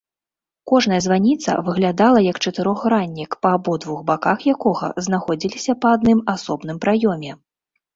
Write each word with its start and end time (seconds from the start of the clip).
Кожная 0.69 0.97
званіца 1.05 1.57
выглядала 1.67 2.19
як 2.29 2.41
чатырохграннік, 2.47 3.31
па 3.45 3.49
абодвух 3.61 4.03
баках 4.11 4.49
якога 4.57 4.93
знаходзіліся 5.11 5.81
па 5.83 5.87
адным 5.97 6.29
асобным 6.39 6.77
праёме. 6.87 7.43